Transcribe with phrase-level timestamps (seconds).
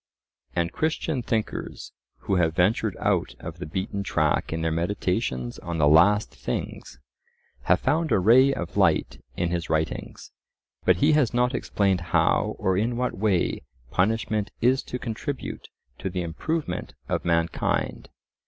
[0.55, 1.91] And Christian thinkers,
[2.21, 6.97] who have ventured out of the beaten track in their meditations on the "last things,"
[7.65, 10.31] have found a ray of light in his writings.
[10.85, 13.61] But he has not explained how or in what way
[13.91, 15.67] punishment is to contribute
[15.99, 18.09] to the improvement of mankind.